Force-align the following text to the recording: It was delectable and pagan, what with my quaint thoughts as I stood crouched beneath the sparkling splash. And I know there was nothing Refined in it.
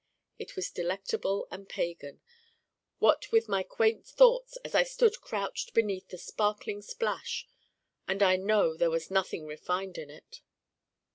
It 0.39 0.55
was 0.55 0.71
delectable 0.71 1.47
and 1.51 1.69
pagan, 1.69 2.21
what 2.97 3.31
with 3.31 3.47
my 3.47 3.61
quaint 3.61 4.03
thoughts 4.07 4.57
as 4.65 4.73
I 4.73 4.81
stood 4.81 5.21
crouched 5.21 5.75
beneath 5.75 6.07
the 6.07 6.17
sparkling 6.17 6.81
splash. 6.81 7.47
And 8.07 8.23
I 8.23 8.35
know 8.35 8.75
there 8.75 8.89
was 8.89 9.11
nothing 9.11 9.45
Refined 9.45 9.99
in 9.99 10.09
it. 10.09 10.41